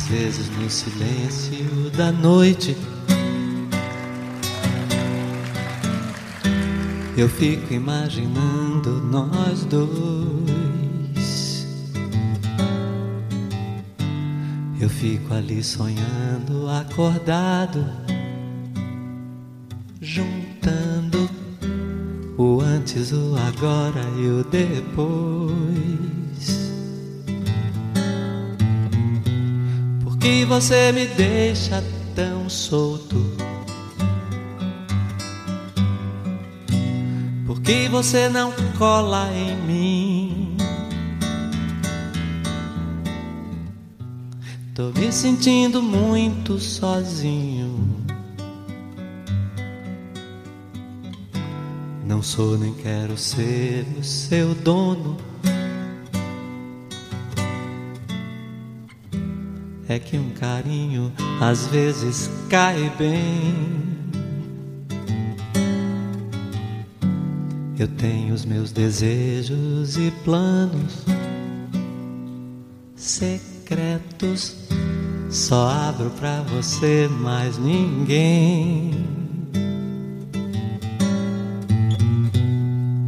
Às 0.00 0.08
vezes 0.08 0.48
no 0.56 0.70
silêncio 0.70 1.90
da 1.94 2.10
noite 2.10 2.74
eu 7.18 7.28
fico 7.28 7.74
imaginando 7.74 8.92
nós 9.02 9.66
dois. 9.66 10.46
Eu 14.80 14.88
fico 14.88 15.34
ali 15.34 15.62
sonhando, 15.62 16.66
acordado, 16.70 17.84
juntando 20.00 21.28
o 22.38 22.58
antes, 22.62 23.12
o 23.12 23.36
agora 23.36 24.00
e 24.16 24.26
o 24.28 24.42
depois. 24.44 26.19
Que 30.20 30.44
você 30.44 30.92
me 30.92 31.06
deixa 31.06 31.82
tão 32.14 32.48
solto? 32.48 33.16
Por 37.46 37.60
que 37.62 37.88
você 37.88 38.28
não 38.28 38.52
cola 38.78 39.28
em 39.32 39.56
mim? 39.66 40.56
Tô 44.74 44.90
me 44.98 45.10
sentindo 45.10 45.82
muito 45.82 46.58
sozinho. 46.58 47.96
Não 52.06 52.22
sou 52.22 52.58
nem 52.58 52.74
quero 52.74 53.16
ser 53.16 53.86
o 53.98 54.04
seu 54.04 54.54
dono. 54.54 55.16
É 59.90 59.98
que 59.98 60.16
um 60.16 60.30
carinho 60.30 61.12
às 61.40 61.66
vezes 61.66 62.30
cai 62.48 62.92
bem. 62.96 63.80
Eu 67.76 67.88
tenho 67.88 68.32
os 68.32 68.44
meus 68.44 68.70
desejos 68.70 69.96
e 69.96 70.12
planos 70.22 71.04
secretos, 72.94 74.56
só 75.28 75.68
abro 75.68 76.10
pra 76.10 76.42
você, 76.42 77.08
mais 77.08 77.58
ninguém. 77.58 78.92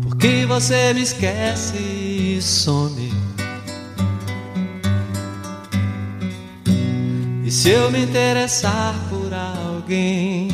Porque 0.03 0.47
você 0.47 0.93
me 0.95 1.03
esquece 1.03 1.77
e 1.77 2.43
some 2.43 3.02
se 7.53 7.69
eu 7.69 7.91
me 7.91 8.05
interessar 8.05 8.95
por 9.11 9.31
alguém? 9.35 10.49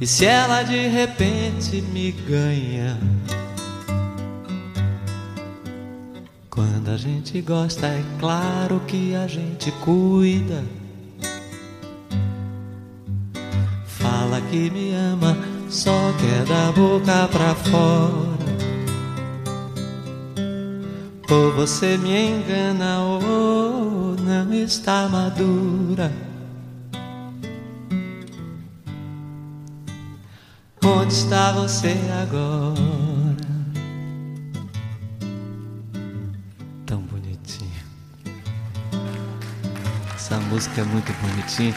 E 0.00 0.06
se 0.06 0.24
ela 0.24 0.64
de 0.64 0.88
repente 0.88 1.80
me 1.80 2.10
ganha? 2.10 2.98
Quando 6.50 6.88
a 6.90 6.96
gente 6.96 7.40
gosta, 7.40 7.86
é 7.86 8.02
claro 8.18 8.80
que 8.80 9.14
a 9.14 9.28
gente 9.28 9.70
cuida. 9.84 10.64
Fala 13.86 14.40
que 14.50 14.68
me 14.70 14.92
ama, 14.92 15.38
só 15.68 16.12
quer 16.18 16.44
da 16.46 16.72
boca 16.72 17.28
pra 17.28 17.54
fora. 17.54 18.39
Ou 21.32 21.52
você 21.52 21.96
me 21.96 22.10
engana 22.10 23.02
ou 23.02 24.16
não 24.16 24.52
está 24.52 25.08
madura. 25.08 26.10
Onde 30.84 31.12
está 31.12 31.52
você 31.52 31.96
agora? 32.20 33.36
Tão 36.84 37.00
bonitinho. 37.02 37.70
Essa 40.12 40.36
música 40.40 40.80
é 40.80 40.84
muito 40.84 41.12
bonitinha. 41.20 41.76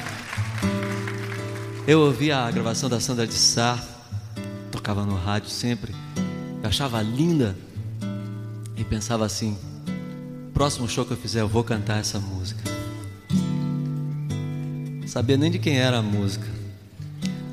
Eu 1.86 2.00
ouvi 2.00 2.32
a 2.32 2.50
gravação 2.50 2.90
da 2.90 3.00
Sandra 3.00 3.28
de 3.28 3.36
Sá, 3.36 3.78
tocava 4.72 5.06
no 5.06 5.16
rádio 5.16 5.50
sempre. 5.52 5.94
Eu 6.64 6.70
achava 6.70 7.00
linda 7.04 7.56
e 8.76 8.84
pensava 8.84 9.26
assim: 9.26 9.58
próximo 10.54 10.88
show 10.88 11.06
que 11.06 11.12
eu 11.12 11.18
fizer, 11.18 11.42
eu 11.42 11.48
vou 11.48 11.64
cantar 11.64 12.00
essa 12.00 12.20
música. 12.20 12.64
Sabia 15.08 15.38
nem 15.38 15.52
de 15.52 15.60
quem 15.60 15.78
era 15.78 15.98
a 16.00 16.02
música. 16.02 16.48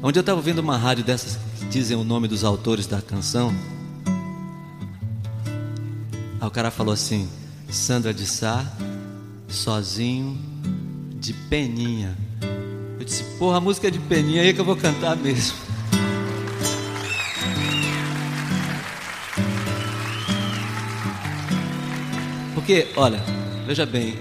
Onde 0.03 0.19
eu 0.19 0.23
estava 0.23 0.39
ouvindo 0.39 0.61
uma 0.61 0.79
rádio 0.79 1.05
dessas 1.05 1.39
que 1.59 1.67
dizem 1.67 1.97
o 1.97 2.05
nome 2.05 2.27
dos 2.27 2.43
autores 2.43 2.87
da 2.87 3.03
canção. 3.03 3.55
Aí 6.41 6.49
o 6.49 6.51
cara 6.51 6.71
falou 6.71 6.95
assim: 6.95 7.29
Sandra 7.69 8.15
de 8.15 8.27
Sá, 8.27 8.65
sozinho, 9.49 10.39
de 11.19 11.35
peninha. 11.35 12.17
Eu 12.99 13.05
disse: 13.05 13.25
Porra, 13.39 13.59
a 13.59 13.61
música 13.61 13.89
é 13.89 13.91
de 13.91 13.99
peninha 13.99 14.43
aí 14.43 14.55
que 14.55 14.61
eu 14.61 14.65
vou 14.65 14.77
cantar 14.77 15.17
mesmo. 15.17 15.70
Porque, 22.71 22.87
olha, 22.95 23.21
veja 23.67 23.85
bem, 23.85 24.17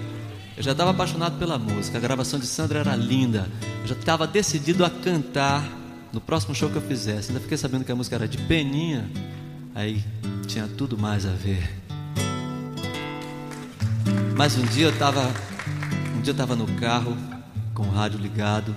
eu 0.56 0.62
já 0.64 0.72
estava 0.72 0.90
apaixonado 0.90 1.38
pela 1.38 1.56
música, 1.56 1.98
a 1.98 2.00
gravação 2.00 2.36
de 2.36 2.46
Sandra 2.48 2.80
era 2.80 2.96
linda, 2.96 3.48
eu 3.82 3.86
já 3.86 3.94
estava 3.94 4.26
decidido 4.26 4.84
a 4.84 4.90
cantar 4.90 5.64
no 6.12 6.20
próximo 6.20 6.52
show 6.52 6.68
que 6.68 6.74
eu 6.74 6.82
fizesse. 6.82 7.28
Ainda 7.28 7.40
fiquei 7.40 7.56
sabendo 7.56 7.84
que 7.84 7.92
a 7.92 7.94
música 7.94 8.16
era 8.16 8.26
de 8.26 8.38
Peninha, 8.38 9.08
aí 9.72 10.04
tinha 10.48 10.66
tudo 10.66 10.98
mais 10.98 11.24
a 11.26 11.30
ver. 11.30 11.80
Mas 14.36 14.56
um 14.58 14.66
dia 14.66 14.86
eu 14.86 14.92
estava, 14.92 15.22
um 16.16 16.20
dia 16.20 16.30
eu 16.30 16.32
estava 16.32 16.56
no 16.56 16.66
carro 16.74 17.16
com 17.72 17.84
o 17.84 17.90
rádio 17.92 18.18
ligado 18.18 18.74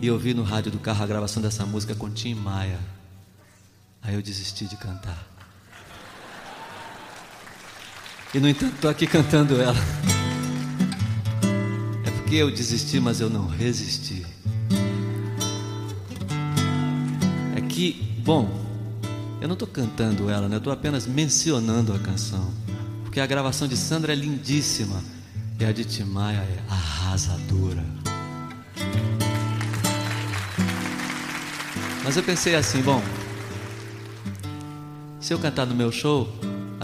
e 0.00 0.10
ouvi 0.10 0.32
no 0.32 0.42
rádio 0.42 0.72
do 0.72 0.78
carro 0.78 1.04
a 1.04 1.06
gravação 1.06 1.42
dessa 1.42 1.66
música 1.66 1.94
com 1.94 2.08
Tim 2.08 2.32
Maia. 2.32 2.78
Aí 4.00 4.14
eu 4.14 4.22
desisti 4.22 4.64
de 4.64 4.78
cantar. 4.78 5.35
E 8.34 8.38
no 8.38 8.48
entanto, 8.48 8.74
estou 8.74 8.90
aqui 8.90 9.06
cantando 9.06 9.60
ela. 9.60 9.76
É 12.04 12.10
porque 12.10 12.36
eu 12.36 12.50
desisti, 12.50 13.00
mas 13.00 13.20
eu 13.20 13.30
não 13.30 13.46
resisti. 13.46 14.26
É 17.56 17.60
que, 17.60 18.20
bom, 18.24 18.50
eu 19.40 19.48
não 19.48 19.54
estou 19.54 19.68
cantando 19.68 20.28
ela, 20.28 20.48
né? 20.48 20.56
Eu 20.56 20.58
estou 20.58 20.72
apenas 20.72 21.06
mencionando 21.06 21.94
a 21.94 21.98
canção. 21.98 22.52
Porque 23.04 23.20
a 23.20 23.26
gravação 23.26 23.66
de 23.66 23.76
Sandra 23.76 24.12
é 24.12 24.16
lindíssima. 24.16 25.02
E 25.58 25.64
a 25.64 25.72
de 25.72 25.84
Timaya 25.84 26.40
é 26.40 26.58
arrasadora. 26.68 27.84
Mas 32.04 32.16
eu 32.16 32.22
pensei 32.22 32.54
assim, 32.54 32.82
bom, 32.82 33.02
se 35.18 35.32
eu 35.32 35.38
cantar 35.38 35.66
no 35.66 35.74
meu 35.74 35.90
show, 35.90 36.28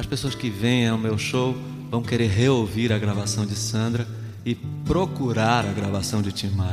as 0.02 0.06
pessoas 0.06 0.34
que 0.34 0.50
vêm 0.50 0.88
ao 0.88 0.98
meu 0.98 1.16
show 1.16 1.56
vão 1.88 2.02
querer 2.02 2.26
reouvir 2.26 2.92
a 2.92 2.98
gravação 2.98 3.46
de 3.46 3.54
Sandra 3.54 4.04
e 4.44 4.56
procurar 4.84 5.64
a 5.64 5.72
gravação 5.72 6.20
de 6.20 6.32
Tim 6.32 6.48
Maia. 6.48 6.72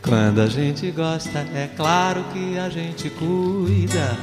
Quando 0.00 0.40
a 0.40 0.46
gente 0.46 0.90
gosta, 0.90 1.40
é 1.40 1.68
claro 1.76 2.24
que 2.32 2.56
a 2.58 2.70
gente 2.70 3.10
cuida. 3.10 4.16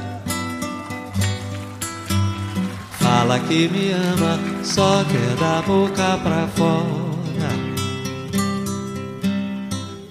Fala 2.98 3.38
que 3.38 3.68
me 3.68 3.92
ama, 3.92 4.64
só 4.64 5.04
quer 5.04 5.36
da 5.36 5.62
boca 5.62 6.18
pra 6.24 6.48
fora. 6.48 7.50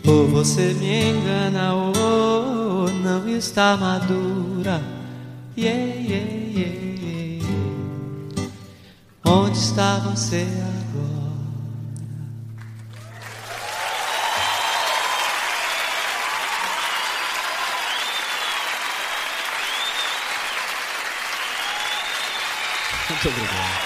Ou 0.08 0.30
você 0.30 0.74
me 0.74 1.10
engana, 1.10 1.74
ou 1.74 2.90
não 2.90 3.28
está 3.28 3.76
madura. 3.76 4.82
Yeah, 5.58 5.94
yeah, 5.94 6.32
yeah. 6.56 7.23
Onde 9.36 9.58
está 9.58 9.98
você 9.98 10.46
agora? 10.46 11.34
Muito 23.10 23.28
obrigado. 23.28 23.84